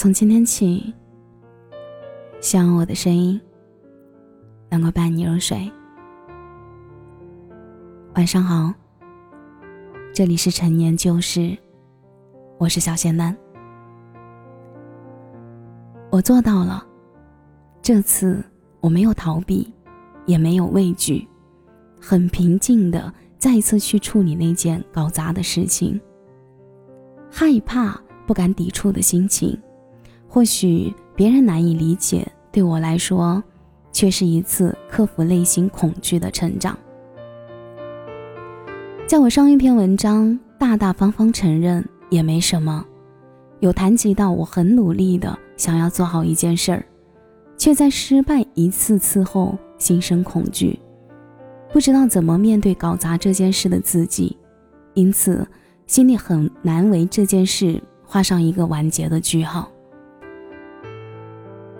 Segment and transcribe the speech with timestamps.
[0.00, 0.94] 从今天起，
[2.40, 3.38] 希望我的声音
[4.70, 5.70] 能够伴你入睡。
[8.14, 8.72] 晚上好，
[10.14, 11.54] 这里是陈年旧事，
[12.56, 13.36] 我是小仙丹。
[16.10, 16.82] 我做到了，
[17.82, 18.42] 这次
[18.80, 19.70] 我没有逃避，
[20.24, 21.28] 也没有畏惧，
[22.00, 26.00] 很平静的再一次去处理那件搞砸的事情。
[27.30, 29.60] 害怕、不敢抵触的心情，
[30.32, 33.42] 或许别人难以理解，对我来说，
[33.90, 36.78] 却是一次克服内心恐惧的成长。
[39.08, 42.84] 在我上一篇文章大大方方承认也没什么，
[43.58, 46.86] 有谈及到我很努力的想要做好一件事儿，
[47.58, 50.78] 却在失败一次次后心生恐惧，
[51.72, 54.38] 不知道怎么面对搞砸这件事的自己，
[54.94, 55.44] 因此。
[55.86, 59.68] 心里很难为这件事画上一个完结的句号。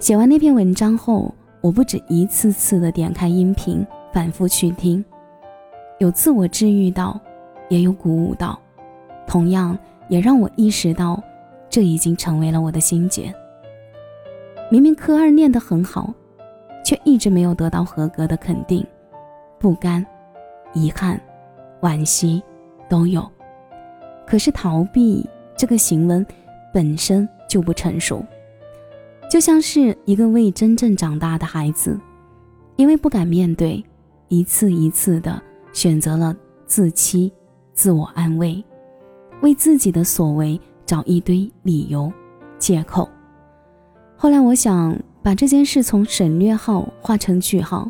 [0.00, 5.04] 写完那篇文章后，我不止一次次的点开音频，反复去听，
[5.98, 7.20] 有自我治愈到，
[7.68, 8.58] 也有鼓舞到，
[9.26, 9.78] 同样
[10.08, 11.22] 也让我意识到，
[11.68, 13.30] 这已经成为了我的心结。
[14.70, 16.14] 明明科二念得很好，
[16.82, 18.82] 却一直没有得到合格的肯定，
[19.58, 20.04] 不甘、
[20.72, 21.20] 遗憾、
[21.82, 22.42] 惋惜
[22.88, 23.30] 都有。
[24.26, 26.24] 可是逃避这个行为
[26.72, 28.24] 本身就不成熟，
[29.30, 31.96] 就像是一个未真正长大的孩子，
[32.74, 33.82] 因为不敢面对，
[34.26, 35.40] 一次一次的
[35.72, 36.36] 选择了
[36.66, 37.32] 自欺、
[37.72, 38.62] 自我安慰，
[39.40, 42.12] 为自己的所为找一堆理由、
[42.58, 43.08] 借口。
[44.16, 47.88] 后来我想把这件事从省略号画成句号，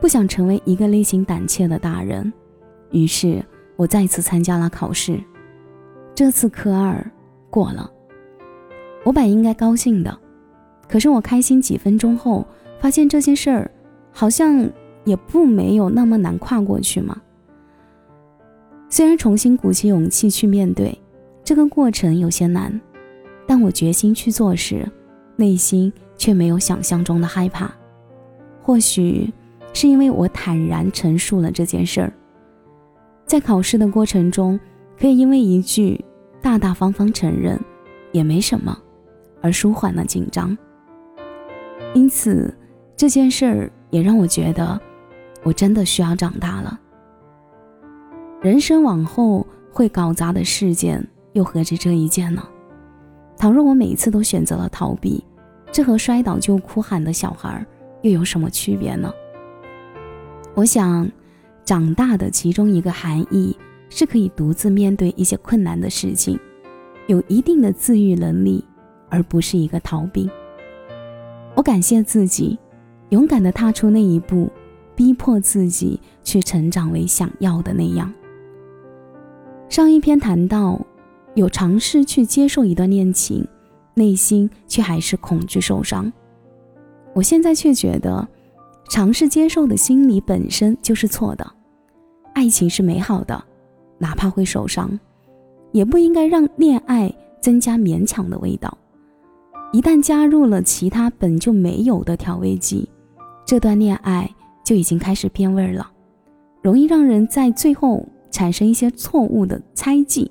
[0.00, 2.32] 不想成为一个内心胆怯的大人，
[2.90, 3.44] 于是
[3.76, 5.22] 我再次参加了考试。
[6.14, 7.06] 这次科二
[7.50, 7.92] 过了，
[9.04, 10.18] 我本应该高兴的，
[10.94, 12.46] 可是我开心几分钟后，
[12.78, 13.68] 发现这件事儿
[14.12, 14.70] 好像
[15.02, 17.20] 也不没有那么难跨过去嘛。
[18.88, 20.96] 虽然重新鼓起勇气去面对
[21.42, 22.80] 这个过程有些难，
[23.44, 24.88] 但我决心去做时，
[25.34, 27.68] 内心却没有想象中的害怕。
[28.62, 29.28] 或许
[29.72, 32.12] 是因为我坦然陈述了这件事儿，
[33.26, 34.60] 在考试的过程中。
[34.96, 36.04] 可以因为一句
[36.40, 37.60] 大大方方承认
[38.12, 38.78] 也没什么，
[39.40, 40.56] 而舒缓了紧张。
[41.94, 42.54] 因此
[42.96, 44.78] 这件事儿也让我觉得，
[45.42, 46.78] 我真的需要长大了。
[48.42, 52.46] 人生往后会搞砸的事件又何止这一件呢？
[53.38, 55.24] 倘若我每一次都选择了逃避，
[55.72, 57.64] 这和摔倒就哭喊的小孩
[58.02, 59.10] 又有什么区别呢？
[60.54, 61.10] 我想，
[61.64, 63.56] 长大的其中一个含义。
[63.90, 66.36] 是可以独自面对一些困难的事情，
[67.06, 68.64] 有一定的自愈能力，
[69.08, 70.28] 而不是一个逃兵。
[71.64, 72.58] 感谢自己，
[73.08, 74.50] 勇敢地踏出那一步，
[74.94, 78.12] 逼迫自己去成长为想要的那样。
[79.70, 80.78] 上一篇谈到，
[81.34, 83.44] 有尝试去接受一段恋情，
[83.94, 86.12] 内心却还是恐惧受伤。
[87.14, 88.28] 我现在却觉得，
[88.90, 91.50] 尝试接受的心理本身就是错的，
[92.34, 93.42] 爱情是美好的。
[93.96, 94.98] 哪怕会受伤，
[95.72, 98.76] 也不应该让恋爱增加勉强的味道。
[99.74, 102.88] 一旦加入了其他本就没有的调味剂，
[103.44, 104.32] 这段恋爱
[104.64, 105.90] 就已经开始变味儿了，
[106.62, 110.30] 容易让人在最后产生一些错误的猜忌，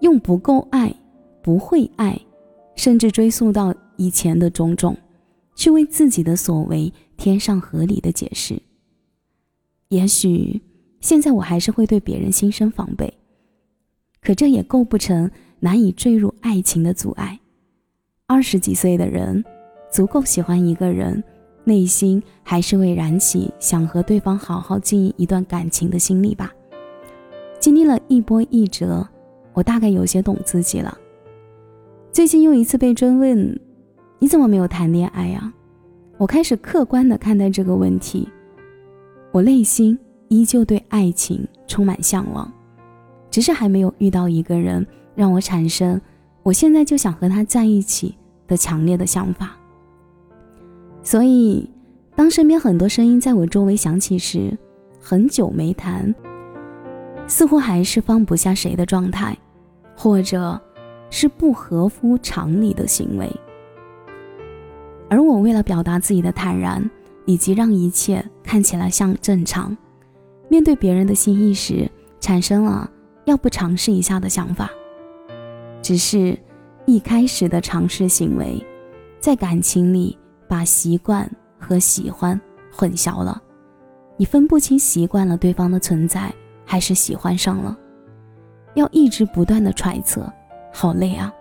[0.00, 0.92] 用不够爱、
[1.40, 2.20] 不会爱，
[2.74, 4.96] 甚至追溯到以前的种种，
[5.54, 8.60] 去为自己的所为添上合理的解释。
[9.90, 10.60] 也许。
[10.98, 13.14] 现在我还是会对别人心生防备，
[14.20, 17.38] 可这也构不成难以坠入爱情的阻碍。
[18.28, 19.44] 二十几岁的人，
[19.88, 21.22] 足够喜欢一个人，
[21.62, 26.52] 内心还是会燃起想和对方好好经营一段感情的心理吧。
[27.60, 29.06] 经历了一波一折，
[29.52, 30.98] 我大概有些懂自己了。
[32.10, 33.60] 最近又一次被追问
[34.18, 35.54] ：“你怎么没有谈恋爱啊？”
[36.18, 38.28] 我开始客观的看待这个问题，
[39.30, 39.96] 我内心。
[40.28, 42.52] 依旧对爱情充满向往，
[43.30, 44.84] 只是还没有遇到一个人
[45.14, 46.00] 让我产生
[46.46, 48.14] 我现在就想和他在一起
[48.46, 49.56] 的强烈的想法。
[51.02, 51.68] 所以，
[52.14, 54.56] 当身边很多声音在我周围响起时，
[55.00, 56.14] 很久没谈，
[57.26, 59.36] 似乎还是放不下谁的状态，
[59.96, 60.60] 或者
[61.10, 63.28] 是不合乎常理的行为。
[65.10, 66.88] 而我为了表达自己的坦然，
[67.24, 69.76] 以及让一切看起来像正常。
[70.48, 71.90] 面对别人的心意时，
[72.20, 72.88] 产生了
[73.24, 74.70] 要不尝试一下的想法。
[75.86, 76.36] 只是
[76.84, 78.60] 一开始的尝试行为，
[79.20, 80.18] 在感情里
[80.48, 81.30] 把习惯
[81.60, 82.40] 和喜欢
[82.72, 83.40] 混淆了，
[84.16, 86.34] 你分不清习惯了对方的存在，
[86.64, 87.78] 还是喜欢上了。
[88.74, 90.28] 要一直不断的揣测，
[90.72, 91.32] 好累啊！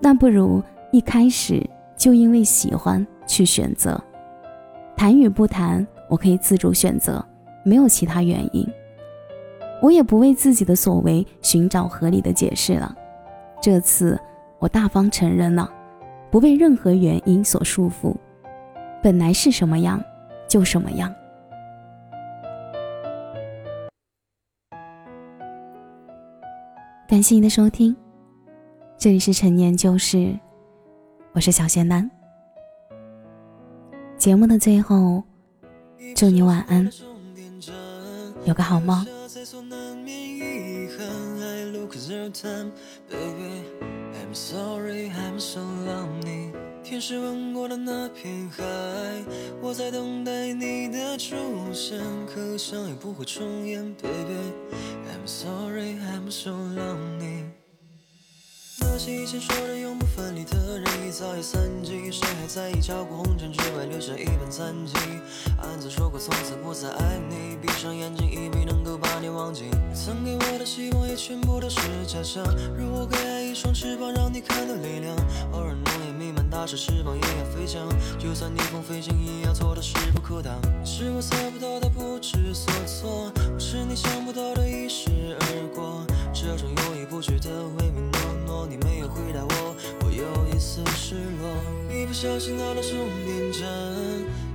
[0.00, 1.64] 那不如一开始
[1.96, 4.02] 就因为喜欢去选择，
[4.96, 7.24] 谈与不谈，我可以自主选择，
[7.64, 8.66] 没有其他原因。
[9.80, 12.96] 我也不为自己的所为寻找合理的解释了。
[13.60, 14.18] 这次
[14.58, 15.70] 我大方承认了，
[16.30, 18.16] 不被任何原因所束缚，
[19.02, 20.02] 本来是什么样
[20.48, 21.14] 就什么样。
[27.06, 27.94] 感谢您的收听，
[28.96, 30.34] 这里是陈年旧事，
[31.32, 32.10] 我是小仙丹。
[34.16, 35.22] 节目的最后，
[36.14, 36.90] 祝你晚安，
[38.44, 39.06] 有个好梦。
[41.90, 42.72] Cause you're time,
[43.10, 43.64] baby.
[44.14, 46.52] I'm sorry, I'm so lonely.
[46.82, 48.62] 天使吻过的那片海，
[49.60, 51.36] 我在等待你的出
[51.72, 54.52] 现，可相遇不会重演，baby。
[55.06, 57.49] I'm sorry, I'm so lonely.
[59.02, 62.12] 那些以前说的永不分离的人，已早已散尽。
[62.12, 64.94] 谁还在意超过红尘之外留下一本残迹？
[65.56, 69.70] 暗自说过从此不再爱你，闭上眼睛以为能够把你忘记。
[69.94, 72.44] 曾给我的希望也全部都是假象。
[72.76, 75.16] 如果给爱一双翅膀，让你看到力量。
[75.52, 77.88] 偶尔浓烟弥漫，打湿翅膀也要飞翔。
[78.18, 80.60] 就算逆风飞行，一样做的势不可挡。
[80.84, 85.08] 是我猜不到的不知所措，是你想不到的一时
[85.40, 86.04] 而过。
[86.34, 88.09] 这种犹豫不决的唯唯诺诺，
[88.70, 89.74] 你没有回答我，
[90.04, 90.22] 我有
[90.54, 91.50] 一丝失落。
[91.92, 92.92] 一不小心到了终
[93.26, 93.66] 点站，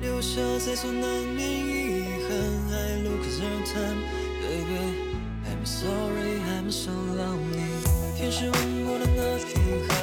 [0.00, 2.34] 留下在所难免遗憾。
[2.74, 3.38] I look at
[3.70, 4.02] time,
[4.42, 4.98] baby,
[5.46, 7.86] I'm sorry, I'm so lonely。
[8.16, 9.54] 天使吻过的那片
[9.86, 9.99] 海，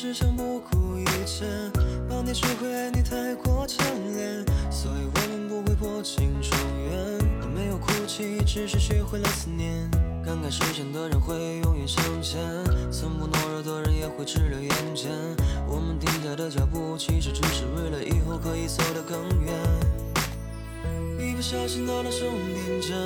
[0.00, 1.44] 只想不顾一切，
[2.08, 3.84] 忘记只会爱你太过强
[4.14, 7.18] 烈，所以我们不会破镜重圆。
[7.42, 9.90] 我没有哭泣，只是学会了思念。
[10.24, 11.34] 感慨世间的人会
[11.64, 12.40] 永远向前，
[12.92, 15.10] 从不懦弱的人也会滞留眼前。
[15.66, 19.52] 我们停下的脚步，其实只是为了以后可以走得更远。
[21.18, 22.20] 一不小心到了终
[22.54, 22.96] 点站，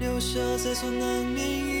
[0.00, 1.77] 留下在所难免